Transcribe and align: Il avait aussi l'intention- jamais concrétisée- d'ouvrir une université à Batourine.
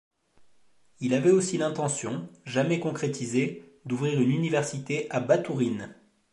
Il 0.99 1.13
avait 1.13 1.29
aussi 1.29 1.59
l'intention- 1.59 2.27
jamais 2.45 2.79
concrétisée- 2.79 3.69
d'ouvrir 3.85 4.19
une 4.19 4.31
université 4.31 5.05
à 5.11 5.19
Batourine. 5.19 5.93